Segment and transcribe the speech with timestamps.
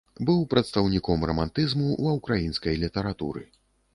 [0.27, 3.41] Быў прадстаўніком рамантызму ва ўкраінскай літаратуры.